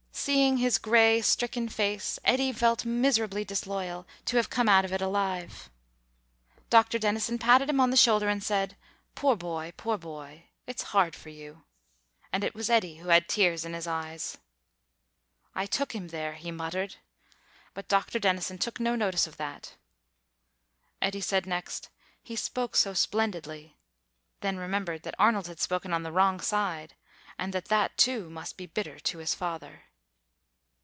[0.13, 5.01] Seeing his grey, stricken face, Eddy felt miserably disloyal, to have come out of it
[5.01, 5.71] alive.
[6.69, 6.99] Dr.
[6.99, 8.77] Denison patted him on the shoulder and said,
[9.15, 10.45] "Poor boy, poor boy.
[10.67, 11.63] It is hard for you,"
[12.31, 14.37] and it was Eddy who had tears in his eyes.
[15.55, 16.97] "I took him there," he muttered;
[17.73, 18.19] but Dr.
[18.19, 19.73] Denison took no notice of that.
[21.01, 21.89] Eddy said next,
[22.21, 23.75] "He spoke so splendidly,"
[24.41, 26.93] then remembered that Arnold had spoken on the wrong side,
[27.39, 29.85] and that that, too, must be bitter to his father.